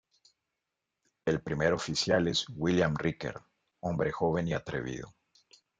[1.25, 3.35] El primer oficial es William Riker,
[3.81, 5.13] hombre joven y atrevido.